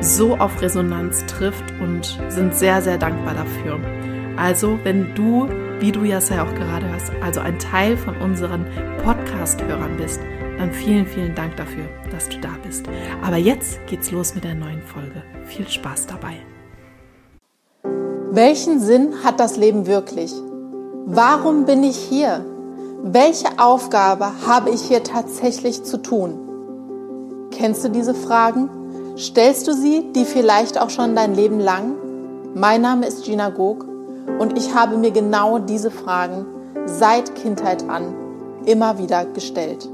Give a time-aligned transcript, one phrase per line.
[0.00, 3.80] so auf Resonanz trifft und sind sehr, sehr dankbar dafür.
[4.36, 5.48] Also, wenn du,
[5.80, 8.66] wie du ja auch gerade hörst, also ein Teil von unseren
[9.02, 10.20] Podcast-Hörern bist,
[10.58, 12.86] dann vielen, vielen Dank dafür, dass du da bist.
[13.22, 15.22] Aber jetzt geht's los mit der neuen Folge.
[15.44, 16.36] Viel Spaß dabei.
[18.30, 20.32] Welchen Sinn hat das Leben wirklich?
[21.06, 22.44] Warum bin ich hier?
[23.02, 27.48] Welche Aufgabe habe ich hier tatsächlich zu tun?
[27.50, 28.68] Kennst du diese Fragen?
[29.18, 31.94] Stellst du sie, die vielleicht auch schon dein Leben lang?
[32.54, 33.86] Mein Name ist Gina Gog
[34.38, 36.44] und ich habe mir genau diese Fragen
[36.84, 38.14] seit Kindheit an
[38.66, 39.88] immer wieder gestellt.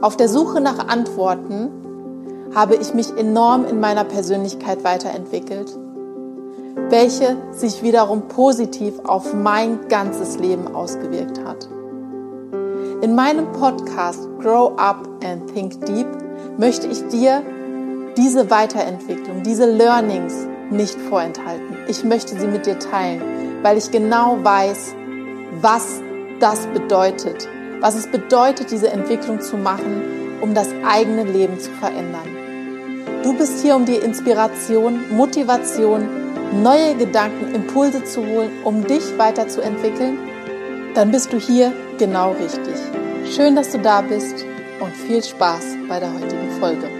[0.00, 1.70] Auf der Suche nach Antworten
[2.52, 5.78] habe ich mich enorm in meiner Persönlichkeit weiterentwickelt,
[6.88, 11.68] welche sich wiederum positiv auf mein ganzes Leben ausgewirkt hat.
[13.00, 16.08] In meinem Podcast Grow Up and Think Deep
[16.58, 17.44] möchte ich dir
[18.16, 21.76] diese Weiterentwicklung, diese Learnings nicht vorenthalten.
[21.88, 23.22] Ich möchte sie mit dir teilen,
[23.62, 24.94] weil ich genau weiß,
[25.60, 26.00] was
[26.38, 27.48] das bedeutet,
[27.80, 30.02] was es bedeutet, diese Entwicklung zu machen,
[30.40, 32.28] um das eigene Leben zu verändern.
[33.22, 36.08] Du bist hier, um dir Inspiration, Motivation,
[36.62, 40.18] neue Gedanken, Impulse zu holen, um dich weiterzuentwickeln.
[40.94, 42.74] Dann bist du hier genau richtig.
[43.30, 44.44] Schön, dass du da bist
[44.80, 46.99] und viel Spaß bei der heutigen Folge.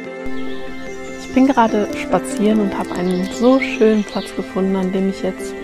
[1.30, 5.54] Ich bin gerade spazieren und habe einen so schönen Platz gefunden, an dem ich jetzt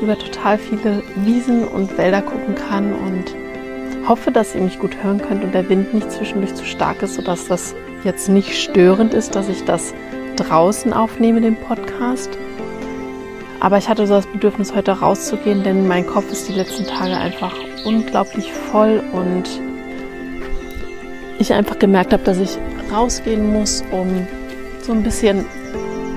[0.00, 5.20] über total viele Wiesen und Wälder gucken kann und hoffe, dass ihr mich gut hören
[5.20, 7.74] könnt und der Wind nicht zwischendurch zu stark ist, sodass das
[8.04, 9.94] jetzt nicht störend ist, dass ich das
[10.36, 12.38] draußen aufnehme, den Podcast.
[13.58, 17.16] Aber ich hatte so das Bedürfnis, heute rauszugehen, denn mein Kopf ist die letzten Tage
[17.16, 19.60] einfach unglaublich voll und
[21.40, 22.56] ich einfach gemerkt habe, dass ich
[22.92, 24.24] rausgehen muss, um
[24.84, 25.44] so ein bisschen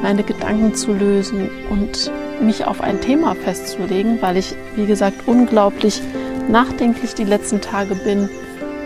[0.02, 2.12] meine Gedanken zu lösen und
[2.42, 6.02] mich auf ein Thema festzulegen, weil ich, wie gesagt, unglaublich
[6.48, 8.30] nachdenklich die letzten Tage bin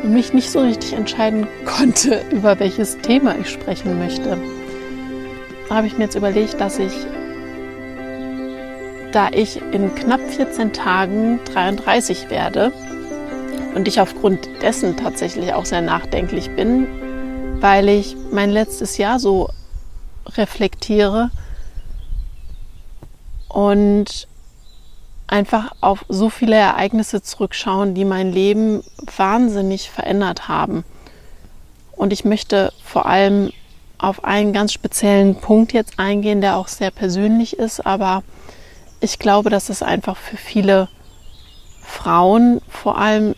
[0.04, 4.38] und mich nicht so richtig entscheiden konnte, über welches Thema ich sprechen möchte.
[5.68, 6.94] Da habe ich mir jetzt überlegt, dass ich,
[9.12, 12.72] da ich in knapp 14 Tagen 33 werde,
[13.76, 16.88] und ich aufgrund dessen tatsächlich auch sehr nachdenklich bin,
[17.62, 19.50] weil ich mein letztes Jahr so
[20.28, 21.32] reflektiere
[23.48, 24.28] und
[25.28, 28.84] einfach auf so viele Ereignisse zurückschauen, die mein Leben
[29.16, 30.84] wahnsinnig verändert haben.
[31.96, 33.52] Und ich möchte vor allem
[33.98, 38.24] auf einen ganz speziellen Punkt jetzt eingehen, der auch sehr persönlich ist, aber
[39.00, 40.90] ich glaube, dass es einfach für viele
[41.82, 43.36] Frauen vor allem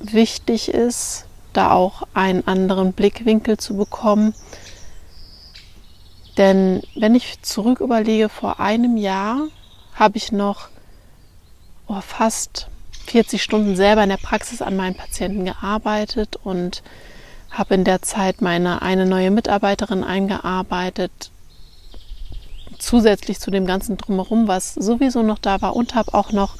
[0.00, 4.34] wichtig ist, da auch einen anderen Blickwinkel zu bekommen.
[6.38, 9.48] Denn wenn ich zurück überlege, vor einem Jahr
[9.94, 10.68] habe ich noch
[11.88, 12.68] oh, fast
[13.06, 16.82] 40 Stunden selber in der Praxis an meinen Patienten gearbeitet und
[17.50, 21.30] habe in der Zeit meine eine neue Mitarbeiterin eingearbeitet,
[22.78, 26.56] zusätzlich zu dem ganzen drumherum, was sowieso noch da war und habe auch noch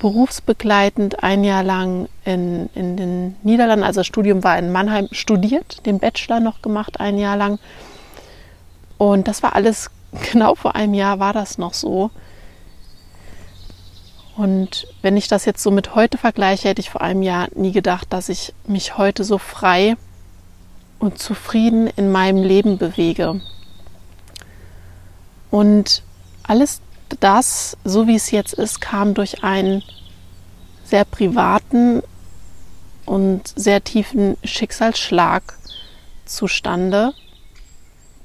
[0.00, 5.86] berufsbegleitend ein Jahr lang in, in den Niederlanden, also das Studium war in Mannheim, studiert,
[5.86, 7.58] den Bachelor noch gemacht, ein Jahr lang.
[8.98, 9.90] Und das war alles,
[10.32, 12.10] genau vor einem Jahr war das noch so.
[14.36, 17.72] Und wenn ich das jetzt so mit heute vergleiche, hätte ich vor einem Jahr nie
[17.72, 19.96] gedacht, dass ich mich heute so frei
[21.00, 23.40] und zufrieden in meinem Leben bewege.
[25.50, 26.02] Und
[26.44, 26.80] alles
[27.20, 29.82] das, so wie es jetzt ist, kam durch einen
[30.84, 32.02] sehr privaten
[33.06, 35.58] und sehr tiefen Schicksalsschlag
[36.26, 37.12] zustande,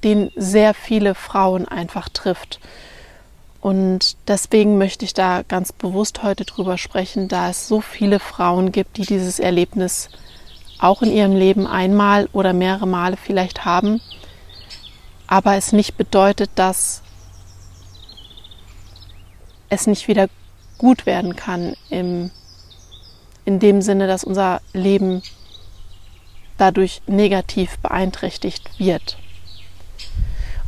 [0.04, 2.60] den sehr viele Frauen einfach trifft.
[3.60, 8.72] Und deswegen möchte ich da ganz bewusst heute drüber sprechen, da es so viele Frauen
[8.72, 10.10] gibt, die dieses Erlebnis
[10.78, 14.02] auch in ihrem Leben einmal oder mehrere Male vielleicht haben,
[15.26, 17.02] aber es nicht bedeutet, dass
[19.70, 20.28] es nicht wieder
[20.76, 22.30] gut werden kann im,
[23.46, 25.22] in dem Sinne, dass unser Leben
[26.58, 29.16] dadurch negativ beeinträchtigt wird.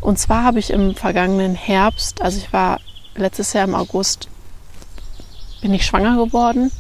[0.01, 2.81] Und zwar habe ich im vergangenen Herbst, also ich war
[3.15, 4.29] letztes Jahr im August,
[5.61, 6.71] bin ich schwanger geworden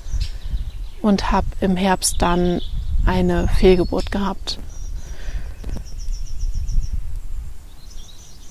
[1.02, 2.60] und habe im Herbst dann
[3.04, 4.58] eine Fehlgeburt gehabt.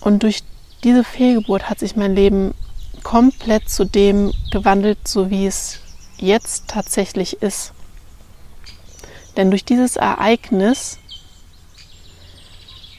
[0.01, 0.44] Und durch
[0.83, 2.53] diese Fehlgeburt hat sich mein Leben
[3.03, 5.80] komplett zu dem gewandelt, so wie es
[6.18, 7.74] jetzt tatsächlich ist.
[9.36, 11.00] Denn durch dieses Ereignis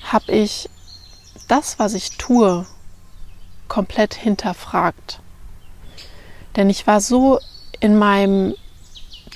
[0.02, 0.68] habe ich
[1.48, 2.66] das, was ich tue,
[3.68, 5.20] komplett hinterfragt.
[6.56, 7.38] Denn ich war so
[7.80, 8.54] in meinem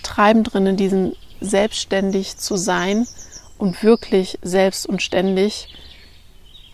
[0.03, 3.07] Treiben drin, in diesem selbstständig zu sein
[3.59, 5.69] und wirklich selbst und ständig.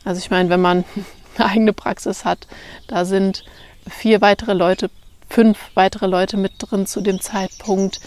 [0.04, 0.84] Also ich meine, wenn man
[1.36, 2.46] eine eigene Praxis hat,
[2.86, 3.44] da sind
[3.88, 4.90] vier weitere Leute,
[5.28, 8.00] fünf weitere Leute mit drin zu dem Zeitpunkt.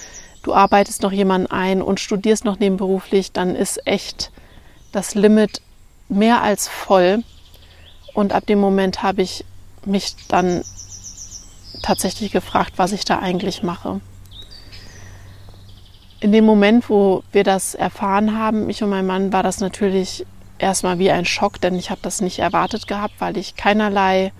[0.43, 4.31] Du arbeitest noch jemanden ein und studierst noch nebenberuflich, dann ist echt
[4.91, 5.61] das Limit
[6.09, 7.23] mehr als voll.
[8.13, 9.45] Und ab dem Moment habe ich
[9.85, 10.63] mich dann
[11.81, 14.01] tatsächlich gefragt, was ich da eigentlich mache.
[16.19, 20.25] In dem Moment, wo wir das erfahren haben, ich und mein Mann, war das natürlich
[20.57, 24.33] erstmal wie ein Schock, denn ich habe das nicht erwartet gehabt, weil ich keinerlei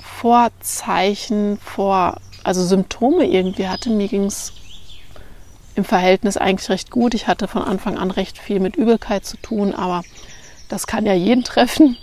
[0.00, 3.90] Vorzeichen, vor, also Symptome irgendwie hatte.
[3.90, 4.52] Mir ging es
[5.76, 7.14] im Verhältnis eigentlich recht gut.
[7.14, 10.02] Ich hatte von Anfang an recht viel mit Übelkeit zu tun, aber
[10.68, 11.96] das kann ja jeden treffen.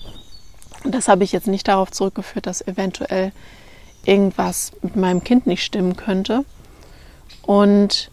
[0.84, 3.32] Und das habe ich jetzt nicht darauf zurückgeführt, dass eventuell
[4.06, 6.44] irgendwas mit meinem Kind nicht stimmen könnte.
[7.44, 8.12] Und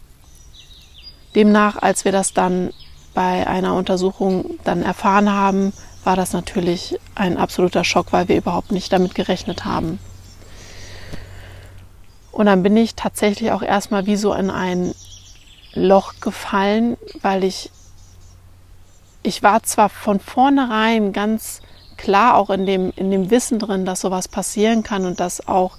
[1.35, 2.71] demnach, als wir das dann
[3.13, 5.73] bei einer Untersuchung dann erfahren haben,
[6.03, 9.99] war das natürlich ein absoluter Schock, weil wir überhaupt nicht damit gerechnet haben.
[12.31, 14.93] Und dann bin ich tatsächlich auch erstmal wie so in ein
[15.73, 17.69] Loch gefallen, weil ich,
[19.29, 21.61] ich war zwar von vornherein ganz
[21.97, 25.77] klar auch in dem, in dem Wissen drin, dass sowas passieren kann und dass auch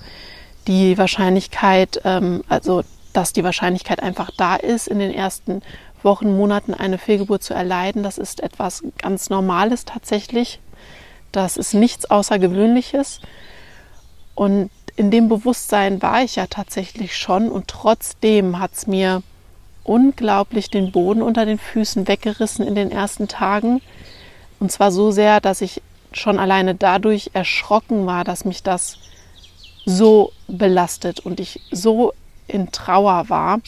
[0.68, 5.62] die Wahrscheinlichkeit, ähm, also dass die Wahrscheinlichkeit einfach da ist, in den ersten
[6.04, 8.04] Wochen, Monaten eine Fehlgeburt zu erleiden.
[8.04, 10.60] Das ist etwas ganz Normales tatsächlich.
[11.32, 13.20] Das ist nichts Außergewöhnliches.
[14.36, 19.22] Und in dem Bewusstsein war ich ja tatsächlich schon und trotzdem hat es mir
[19.84, 23.80] unglaublich den Boden unter den Füßen weggerissen in den ersten Tagen.
[24.58, 25.82] Und zwar so sehr, dass ich
[26.12, 28.98] schon alleine dadurch erschrocken war, dass mich das
[29.86, 32.12] so belastet und ich so
[32.46, 33.60] in Trauer war,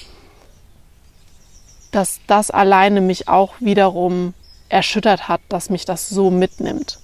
[1.93, 4.35] dass das alleine mich auch wiederum
[4.69, 6.99] erschüttert hat, dass mich das so mitnimmt.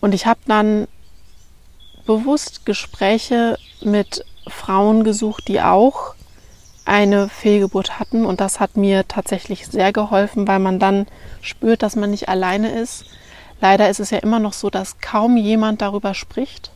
[0.00, 0.86] Und ich habe dann
[2.06, 6.14] bewusst Gespräche mit Frauen gesucht, die auch
[6.88, 8.24] eine Fehlgeburt hatten.
[8.24, 11.06] Und das hat mir tatsächlich sehr geholfen, weil man dann
[11.42, 13.04] spürt, dass man nicht alleine ist.
[13.60, 16.70] Leider ist es ja immer noch so, dass kaum jemand darüber spricht.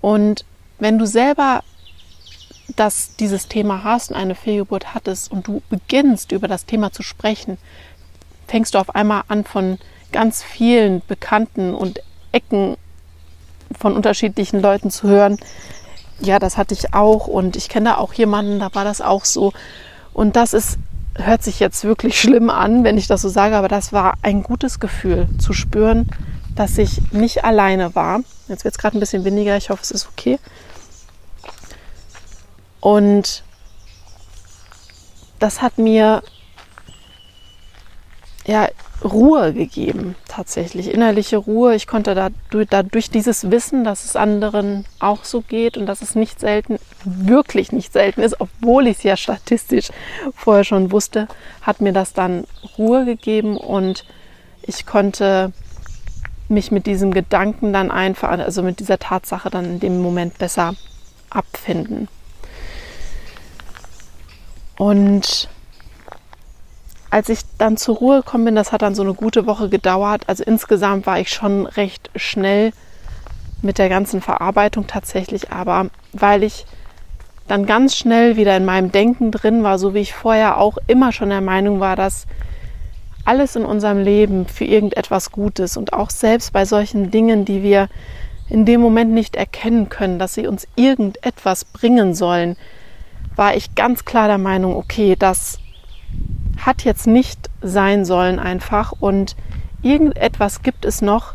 [0.00, 0.44] Und
[0.78, 1.62] wenn du selber
[2.76, 7.02] das, dieses Thema hast und eine Fehlgeburt hattest und du beginnst über das Thema zu
[7.02, 7.58] sprechen,
[8.46, 9.78] fängst du auf einmal an von
[10.12, 12.00] ganz vielen Bekannten und
[12.32, 12.76] Ecken
[13.76, 15.38] von unterschiedlichen Leuten zu hören,
[16.20, 19.24] ja, das hatte ich auch und ich kenne da auch jemanden, da war das auch
[19.24, 19.52] so.
[20.12, 20.78] Und das ist,
[21.16, 24.42] hört sich jetzt wirklich schlimm an, wenn ich das so sage, aber das war ein
[24.42, 26.08] gutes Gefühl zu spüren,
[26.54, 28.20] dass ich nicht alleine war.
[28.48, 30.38] Jetzt wird es gerade ein bisschen weniger, ich hoffe, es ist okay.
[32.80, 33.42] Und
[35.38, 36.22] das hat mir
[38.46, 38.68] ja
[39.04, 41.74] Ruhe gegeben, tatsächlich, innerliche Ruhe.
[41.74, 46.14] Ich konnte dadurch, dadurch dieses Wissen, dass es anderen auch so geht und dass es
[46.14, 49.90] nicht selten, wirklich nicht selten ist, obwohl ich es ja statistisch
[50.34, 51.28] vorher schon wusste,
[51.60, 52.46] hat mir das dann
[52.78, 54.04] Ruhe gegeben und
[54.62, 55.52] ich konnte
[56.48, 60.74] mich mit diesem Gedanken dann einfach, also mit dieser Tatsache dann in dem Moment besser
[61.30, 62.08] abfinden.
[64.76, 65.48] Und
[67.14, 70.22] als ich dann zur Ruhe gekommen bin, das hat dann so eine gute Woche gedauert.
[70.26, 72.72] Also insgesamt war ich schon recht schnell
[73.62, 76.66] mit der ganzen Verarbeitung tatsächlich, aber weil ich
[77.46, 81.12] dann ganz schnell wieder in meinem Denken drin war, so wie ich vorher auch immer
[81.12, 82.26] schon der Meinung war, dass
[83.24, 87.90] alles in unserem Leben für irgendetwas Gutes und auch selbst bei solchen Dingen, die wir
[88.48, 92.56] in dem Moment nicht erkennen können, dass sie uns irgendetwas bringen sollen,
[93.36, 95.60] war ich ganz klar der Meinung, okay, das
[96.58, 99.36] hat jetzt nicht sein sollen einfach und
[99.82, 101.34] irgendetwas gibt es noch,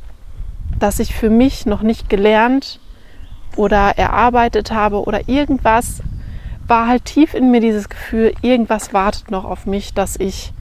[0.79, 2.79] das ich für mich noch nicht gelernt
[3.55, 6.01] oder erarbeitet habe oder irgendwas
[6.67, 10.53] war halt tief in mir dieses Gefühl, irgendwas wartet noch auf mich, dass ich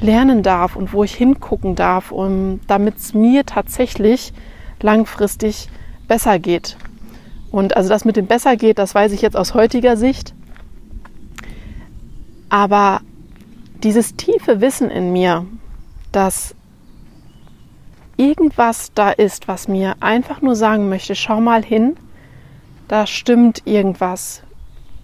[0.00, 4.32] lernen darf und wo ich hingucken darf, um, damit es mir tatsächlich
[4.80, 5.68] langfristig
[6.06, 6.76] besser geht.
[7.50, 10.34] Und also das mit dem besser geht, das weiß ich jetzt aus heutiger Sicht.
[12.48, 13.00] Aber
[13.82, 15.46] dieses tiefe Wissen in mir,
[16.12, 16.54] dass
[18.16, 21.96] irgendwas da ist, was mir einfach nur sagen möchte, schau mal hin,
[22.88, 24.42] da stimmt irgendwas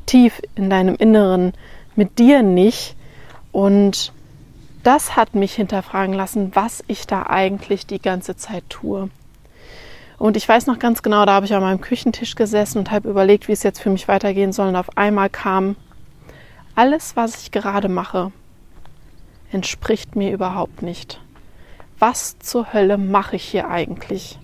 [0.06, 1.52] tief in deinem Inneren
[1.96, 2.96] mit dir nicht.
[3.52, 4.12] Und
[4.82, 9.10] das hat mich hinterfragen lassen, was ich da eigentlich die ganze Zeit tue.
[10.18, 13.08] Und ich weiß noch ganz genau, da habe ich an meinem Küchentisch gesessen und habe
[13.08, 14.68] überlegt, wie es jetzt für mich weitergehen soll.
[14.68, 15.76] Und auf einmal kam,
[16.74, 18.32] alles, was ich gerade mache,
[19.52, 21.20] entspricht mir überhaupt nicht.
[21.98, 24.38] Was zur Hölle mache ich hier eigentlich?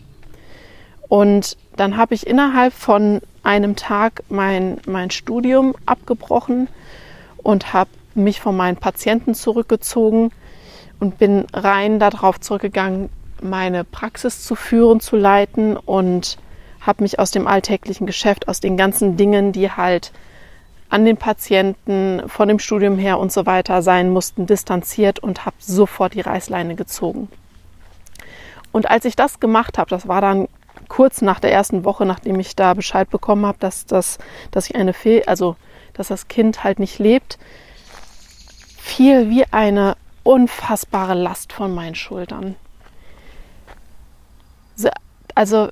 [1.09, 6.69] Und dann habe ich innerhalb von einem Tag mein, mein Studium abgebrochen
[7.39, 10.31] und habe mich von meinen Patienten zurückgezogen
[11.01, 13.09] und bin rein darauf zurückgegangen,
[13.43, 16.39] meine Praxis zu führen, zu leiten und
[16.81, 20.13] habe mich aus dem alltäglichen Geschäft, aus den ganzen Dingen, die halt
[20.91, 25.57] an den Patienten von dem Studium her und so weiter sein mussten, distanziert und habe
[25.61, 27.29] sofort die Reißleine gezogen.
[28.73, 30.49] Und als ich das gemacht habe, das war dann
[30.89, 34.19] kurz nach der ersten Woche, nachdem ich da Bescheid bekommen habe, dass, das,
[34.51, 35.57] dass ich eine Fehl, also
[35.93, 37.39] dass das Kind halt nicht lebt,
[38.79, 42.57] fiel wie eine unfassbare Last von meinen Schultern.
[45.35, 45.69] Also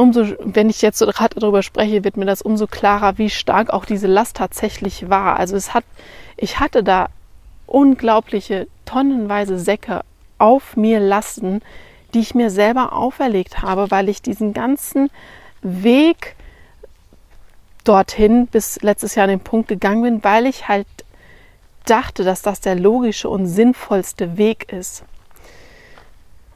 [0.00, 3.70] umso, wenn ich jetzt so gerade darüber spreche, wird mir das umso klarer, wie stark
[3.70, 5.38] auch diese Last tatsächlich war.
[5.38, 5.84] Also es hat,
[6.36, 7.08] ich hatte da
[7.66, 10.00] unglaubliche tonnenweise Säcke
[10.38, 11.60] auf mir lasten,
[12.14, 15.10] die ich mir selber auferlegt habe, weil ich diesen ganzen
[15.62, 16.34] Weg
[17.84, 20.86] dorthin bis letztes Jahr an den Punkt gegangen bin, weil ich halt
[21.84, 25.04] dachte, dass das der logische und sinnvollste Weg ist.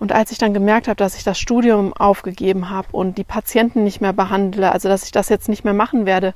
[0.04, 3.84] Und als ich dann gemerkt habe, dass ich das Studium aufgegeben habe und die Patienten
[3.84, 6.34] nicht mehr behandle, also dass ich das jetzt nicht mehr machen werde,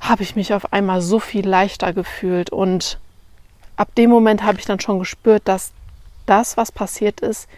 [0.00, 2.48] habe ich mich auf einmal so viel leichter gefühlt.
[2.48, 2.98] Und
[3.76, 5.72] ab dem Moment habe ich dann schon gespürt, dass
[6.24, 7.50] das, was passiert ist,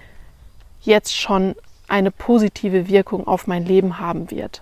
[0.81, 1.55] jetzt schon
[1.87, 4.61] eine positive Wirkung auf mein Leben haben wird.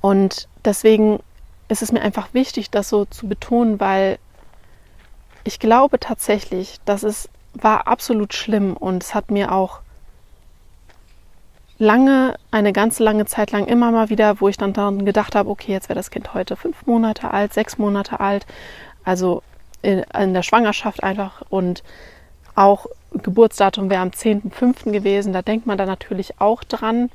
[0.00, 1.20] Und deswegen
[1.68, 4.18] ist es mir einfach wichtig, das so zu betonen, weil
[5.44, 9.80] ich glaube tatsächlich, dass es war absolut schlimm und es hat mir auch
[11.78, 15.50] lange, eine ganz lange Zeit lang immer mal wieder, wo ich dann daran gedacht habe,
[15.50, 18.46] okay, jetzt wäre das Kind heute fünf Monate alt, sechs Monate alt,
[19.04, 19.42] also
[19.82, 21.82] in, in der Schwangerschaft einfach und
[22.54, 24.90] auch Geburtsdatum wäre am 10.05.
[24.90, 27.10] gewesen, da denkt man dann natürlich auch dran.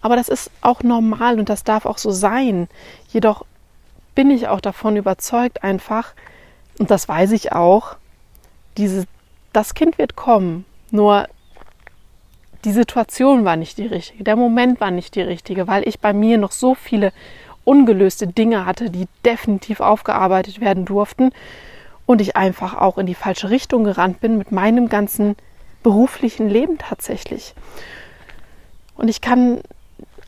[0.00, 2.68] Aber das ist auch normal und das darf auch so sein.
[3.08, 3.44] Jedoch
[4.14, 6.12] bin ich auch davon überzeugt, einfach,
[6.78, 7.96] und das weiß ich auch,
[8.76, 9.04] diese,
[9.52, 10.64] das Kind wird kommen.
[10.90, 11.28] Nur
[12.64, 16.12] die Situation war nicht die richtige, der Moment war nicht die richtige, weil ich bei
[16.12, 17.12] mir noch so viele
[17.64, 21.30] ungelöste Dinge hatte, die definitiv aufgearbeitet werden durften
[22.06, 25.36] und ich einfach auch in die falsche Richtung gerannt bin mit meinem ganzen
[25.82, 27.54] beruflichen Leben tatsächlich.
[28.96, 29.60] Und ich kann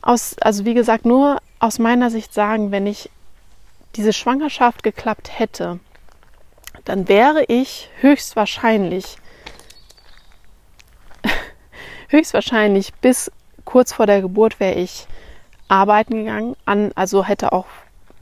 [0.01, 3.09] aus, also wie gesagt, nur aus meiner Sicht sagen, wenn ich
[3.95, 5.79] diese Schwangerschaft geklappt hätte,
[6.85, 9.17] dann wäre ich höchstwahrscheinlich,
[12.09, 13.31] höchstwahrscheinlich bis
[13.65, 15.07] kurz vor der Geburt wäre ich
[15.67, 17.67] arbeiten gegangen, an, also hätte auch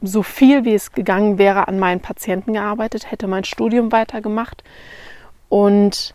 [0.02, 4.62] so viel wie es gegangen wäre an meinen Patienten gearbeitet, hätte mein Studium weitergemacht
[5.48, 6.14] und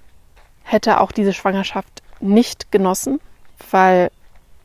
[0.64, 3.20] hätte auch diese Schwangerschaft nicht genossen,
[3.70, 4.10] weil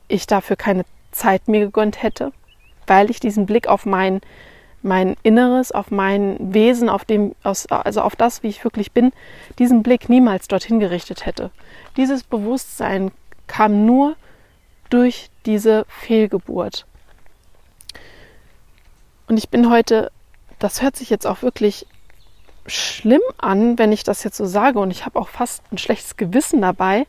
[0.09, 2.33] ich dafür keine Zeit mir gegönnt hätte,
[2.87, 4.21] weil ich diesen Blick auf mein,
[4.83, 9.13] mein Inneres, auf mein Wesen, auf dem, also auf das, wie ich wirklich bin,
[9.59, 11.51] diesen Blick niemals dorthin gerichtet hätte.
[11.97, 13.11] Dieses Bewusstsein
[13.47, 14.17] kam nur
[14.89, 16.87] durch diese Fehlgeburt.
[19.29, 20.11] Und ich bin heute,
[20.59, 21.87] das hört sich jetzt auch wirklich
[22.67, 26.17] schlimm an, wenn ich das jetzt so sage und ich habe auch fast ein schlechtes
[26.17, 27.07] Gewissen dabei,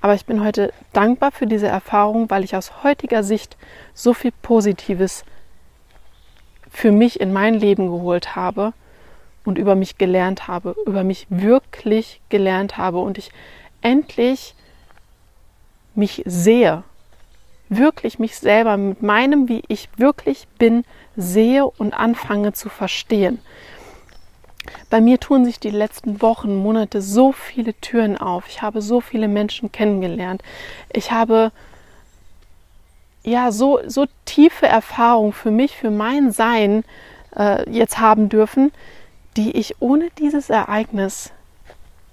[0.00, 3.56] aber ich bin heute dankbar für diese Erfahrung, weil ich aus heutiger Sicht
[3.94, 5.24] so viel Positives
[6.72, 8.72] für mich in mein Leben geholt habe
[9.44, 13.30] und über mich gelernt habe, über mich wirklich gelernt habe und ich
[13.82, 14.54] endlich
[15.94, 16.82] mich sehe,
[17.68, 23.40] wirklich mich selber mit meinem, wie ich wirklich bin, sehe und anfange zu verstehen.
[24.88, 28.48] Bei mir tun sich die letzten Wochen, Monate so viele Türen auf.
[28.48, 30.42] Ich habe so viele Menschen kennengelernt.
[30.92, 31.52] Ich habe
[33.24, 36.84] ja so, so tiefe Erfahrungen für mich, für mein Sein
[37.36, 38.72] äh, jetzt haben dürfen,
[39.36, 41.32] die ich ohne dieses Ereignis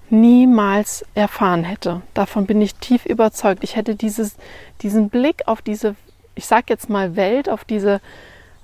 [0.10, 2.02] niemals erfahren hätte.
[2.14, 3.64] Davon bin ich tief überzeugt.
[3.64, 4.36] Ich hätte dieses,
[4.82, 5.96] diesen Blick auf diese,
[6.36, 8.02] ich sag jetzt mal Welt, auf diese,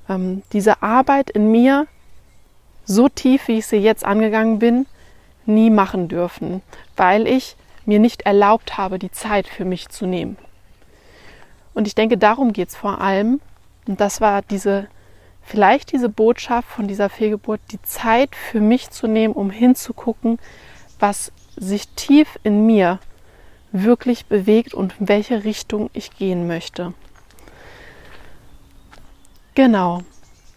[0.09, 1.87] ähm, diese Arbeit in mir,
[2.85, 4.85] so tief, wie ich sie jetzt angegangen bin,
[5.45, 6.61] nie machen dürfen,
[6.95, 10.37] weil ich mir nicht erlaubt habe, die Zeit für mich zu nehmen.
[11.75, 13.39] Und ich denke, darum geht es vor allem.
[13.87, 14.87] Und das war diese,
[15.43, 20.39] vielleicht diese Botschaft von dieser Fehlgeburt, die Zeit für mich zu nehmen, um hinzugucken,
[20.99, 22.99] was sich tief in mir
[23.71, 26.93] wirklich bewegt und in welche Richtung ich gehen möchte.
[29.53, 30.01] Genau.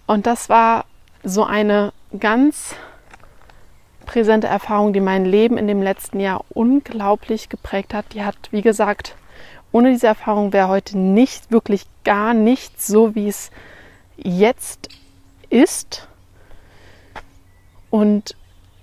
[0.07, 0.87] Und das war
[1.23, 2.75] so eine ganz
[4.07, 8.07] präsente Erfahrung, die mein Leben in dem letzten Jahr unglaublich geprägt hat.
[8.15, 9.15] Die hat, wie gesagt,
[9.73, 13.51] ohne diese Erfahrung wäre heute nicht, wirklich gar nichts so, wie es
[14.17, 14.89] jetzt
[15.51, 16.09] ist.
[17.91, 18.35] Und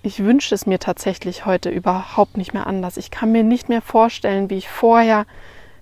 [0.03, 2.97] ich wünsche es mir tatsächlich heute überhaupt nicht mehr anders.
[2.97, 5.25] Ich kann mir nicht mehr vorstellen, wie ich vorher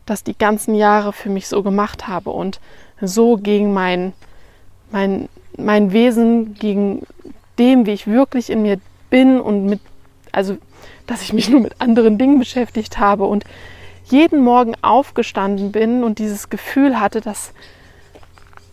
[0.05, 2.60] das die ganzen Jahre für mich so gemacht habe und
[3.01, 4.13] so gegen mein,
[4.91, 7.05] mein, mein Wesen, gegen
[7.60, 8.79] dem, wie ich wirklich in mir
[9.10, 9.79] bin und mit,
[10.31, 10.57] also,
[11.07, 13.43] dass ich mich nur mit anderen Dingen beschäftigt habe und
[14.05, 17.53] jeden Morgen aufgestanden bin und dieses Gefühl hatte, dass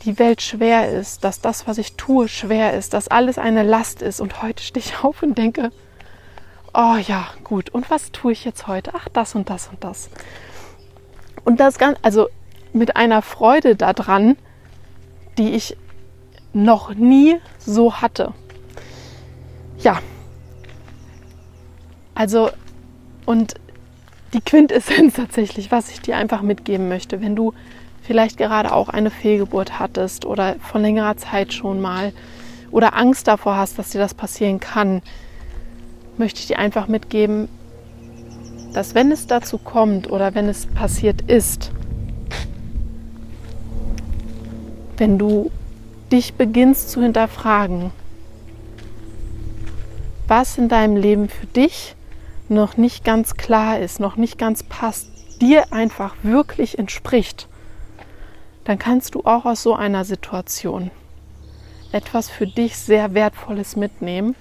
[0.04, 4.02] die Welt schwer ist, dass das, was ich tue, schwer ist, dass alles eine Last
[4.02, 4.20] ist.
[4.20, 5.70] Und heute stehe ich auf und denke,
[6.74, 8.92] oh ja, gut, und was tue ich jetzt heute?
[8.94, 10.10] Ach, das und das und das.
[11.44, 12.28] Und das ganz, also
[12.72, 14.36] mit einer Freude daran,
[15.38, 15.76] die ich
[16.52, 18.34] noch nie so hatte.
[19.78, 20.00] Ja.
[22.14, 22.50] Also,
[23.24, 23.54] und
[24.32, 27.52] die Quintessenz tatsächlich, was ich dir einfach mitgeben möchte, wenn du
[28.02, 32.12] vielleicht gerade auch eine Fehlgeburt hattest oder von längerer Zeit schon mal
[32.70, 35.02] oder Angst davor hast, dass dir das passieren kann,
[36.16, 37.48] möchte ich dir einfach mitgeben,
[38.72, 41.72] dass wenn es dazu kommt oder wenn es passiert ist,
[44.96, 45.50] wenn du
[46.12, 47.90] dich beginnst zu hinterfragen,
[50.28, 51.96] was in deinem Leben für dich
[52.50, 55.08] noch nicht ganz klar ist, noch nicht ganz passt,
[55.40, 57.48] dir einfach wirklich entspricht,
[58.64, 60.90] dann kannst du auch aus so einer Situation
[61.92, 64.36] etwas für dich sehr Wertvolles mitnehmen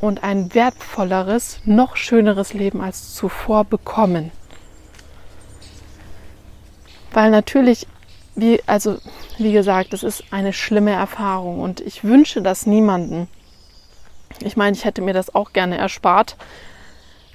[0.00, 4.30] und ein wertvolleres, noch schöneres Leben als zuvor bekommen.
[7.12, 7.86] Weil natürlich,
[8.36, 8.98] wie, also
[9.36, 13.28] wie gesagt, es ist eine schlimme Erfahrung und ich wünsche das niemanden.
[14.42, 16.36] Ich meine, ich hätte mir das auch gerne erspart,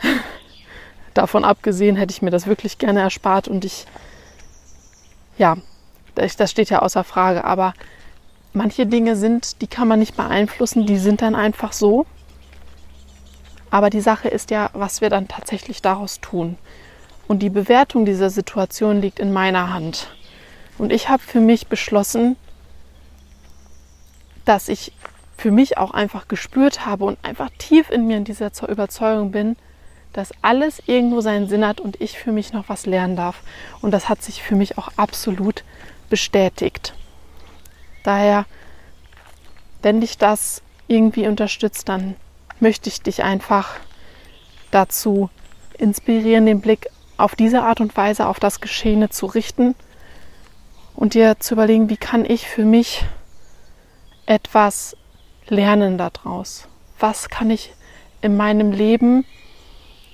[1.14, 3.86] Davon abgesehen hätte ich mir das wirklich gerne erspart und ich,
[5.38, 5.58] ja,
[6.16, 7.74] das steht ja außer Frage, aber
[8.54, 12.06] manche Dinge sind, die kann man nicht beeinflussen, die sind dann einfach so.
[13.70, 16.58] Aber die Sache ist ja, was wir dann tatsächlich daraus tun.
[17.28, 20.08] Und die Bewertung dieser Situation liegt in meiner Hand.
[20.78, 22.38] Und ich habe für mich beschlossen,
[24.46, 24.94] dass ich
[25.38, 29.58] für mich auch einfach gespürt habe und einfach tief in mir in dieser Überzeugung bin,
[30.16, 33.42] dass alles irgendwo seinen Sinn hat und ich für mich noch was lernen darf.
[33.82, 35.66] Und das hat sich für mich auch absolut
[36.10, 36.94] bestätigt.
[38.04, 38.46] Daher,
[39.82, 42.16] wenn dich das irgendwie unterstützt, dann
[42.62, 43.76] möchte ich dich einfach
[44.72, 45.30] dazu
[45.78, 49.76] inspirieren, den Blick auf diese Art und Weise auf das Geschehene zu richten
[50.96, 53.04] und dir zu überlegen, wie kann ich für mich
[54.26, 54.96] etwas
[55.48, 56.70] lernen daraus?
[57.00, 57.74] Was kann ich
[58.22, 59.26] in meinem Leben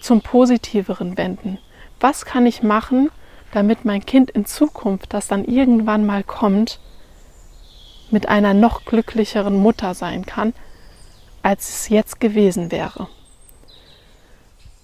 [0.01, 1.59] zum Positiveren wenden.
[1.99, 3.09] Was kann ich machen,
[3.51, 6.79] damit mein Kind in Zukunft, das dann irgendwann mal kommt,
[8.09, 10.53] mit einer noch glücklicheren Mutter sein kann,
[11.43, 13.07] als es jetzt gewesen wäre.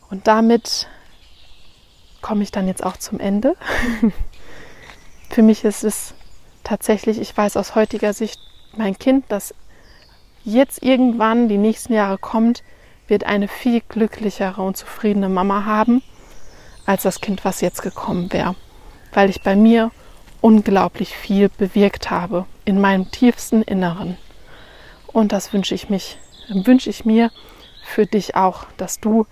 [0.09, 0.87] Und damit
[2.21, 3.55] komme ich dann jetzt auch zum Ende.
[5.29, 6.13] Für mich ist es
[6.63, 8.39] tatsächlich, ich weiß aus heutiger Sicht,
[8.75, 9.53] mein Kind, das
[10.43, 12.63] jetzt irgendwann die nächsten Jahre kommt,
[13.07, 16.01] wird eine viel glücklichere und zufriedene Mama haben,
[16.85, 18.55] als das Kind, was jetzt gekommen wäre.
[19.13, 19.91] Weil ich bei mir
[20.41, 24.17] unglaublich viel bewirkt habe in meinem tiefsten Inneren.
[25.07, 26.17] Und das wünsche ich mich,
[26.49, 27.31] wünsche ich mir
[27.83, 29.25] für dich auch, dass du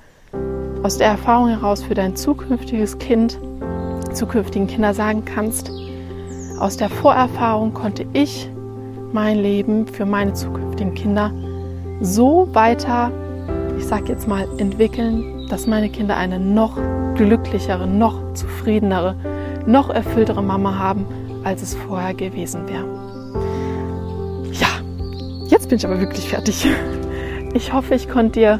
[0.83, 3.39] aus der Erfahrung heraus für dein zukünftiges Kind
[4.13, 5.71] zukünftigen Kinder sagen kannst,
[6.59, 8.49] aus der Vorerfahrung konnte ich
[9.11, 11.31] mein Leben für meine zukünftigen Kinder
[12.01, 13.11] so weiter,
[13.77, 16.77] ich sag jetzt mal, entwickeln, dass meine Kinder eine noch
[17.15, 19.15] glücklichere, noch zufriedenere,
[19.65, 21.05] noch erfülltere Mama haben,
[21.43, 22.85] als es vorher gewesen wäre.
[24.51, 24.67] Ja,
[25.47, 26.67] jetzt bin ich aber wirklich fertig.
[27.53, 28.59] Ich hoffe, ich konnte dir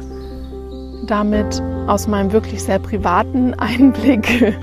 [1.06, 4.56] damit aus meinem wirklich sehr privaten Einblick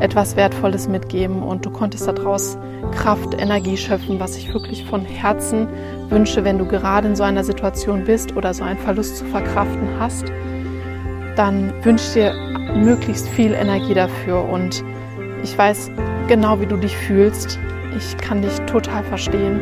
[0.00, 2.56] etwas Wertvolles mitgeben und du konntest daraus
[2.92, 5.68] Kraft, Energie schöpfen, was ich wirklich von Herzen
[6.08, 9.88] wünsche, wenn du gerade in so einer Situation bist oder so einen Verlust zu verkraften
[9.98, 10.26] hast,
[11.36, 12.34] dann wünsche dir
[12.74, 14.82] möglichst viel Energie dafür und
[15.42, 15.90] ich weiß
[16.26, 17.58] genau, wie du dich fühlst.
[17.96, 19.60] Ich kann dich total verstehen.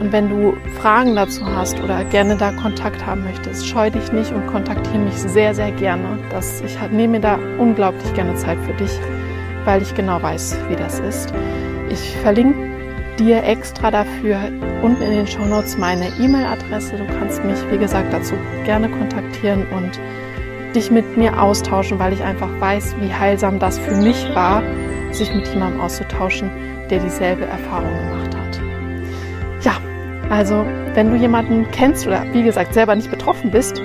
[0.00, 4.32] Und wenn du Fragen dazu hast oder gerne da Kontakt haben möchtest, scheu dich nicht
[4.32, 6.18] und kontaktiere mich sehr, sehr gerne.
[6.30, 8.98] Das, ich nehme mir da unglaublich gerne Zeit für dich,
[9.66, 11.34] weil ich genau weiß, wie das ist.
[11.90, 12.70] Ich verlinke
[13.18, 14.38] dir extra dafür
[14.82, 16.96] unten in den Show Notes meine E-Mail-Adresse.
[16.96, 18.34] Du kannst mich, wie gesagt, dazu
[18.64, 20.00] gerne kontaktieren und
[20.74, 24.62] dich mit mir austauschen, weil ich einfach weiß, wie heilsam das für mich war,
[25.10, 26.50] sich mit jemandem auszutauschen,
[26.88, 28.29] der dieselbe Erfahrung gemacht hat.
[30.30, 30.64] Also
[30.94, 33.82] wenn du jemanden kennst oder wie gesagt selber nicht betroffen bist,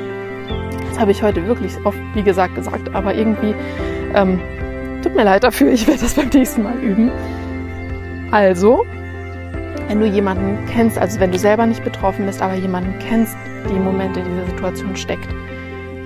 [0.90, 3.54] das habe ich heute wirklich oft, wie gesagt, gesagt, aber irgendwie
[4.14, 4.40] ähm,
[5.02, 7.12] tut mir leid dafür, ich werde das beim nächsten Mal üben.
[8.32, 8.86] Also,
[9.88, 13.36] wenn du jemanden kennst, also wenn du selber nicht betroffen bist, aber jemanden kennst,
[13.70, 15.28] die im Moment in dieser Situation steckt,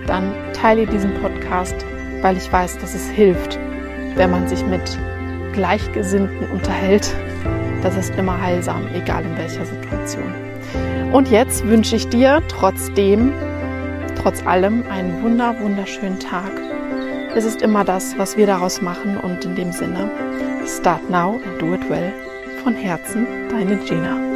[0.07, 1.75] dann teile diesen Podcast,
[2.21, 3.59] weil ich weiß, dass es hilft,
[4.15, 4.97] wenn man sich mit
[5.53, 7.13] Gleichgesinnten unterhält.
[7.81, 10.33] Das ist immer heilsam, egal in welcher Situation.
[11.13, 13.33] Und jetzt wünsche ich dir trotzdem,
[14.21, 16.51] trotz allem, einen wunder, wunderschönen Tag.
[17.35, 20.09] Es ist immer das, was wir daraus machen und in dem Sinne,
[20.65, 22.11] start now and do it well.
[22.63, 24.28] Von Herzen, deine Gina.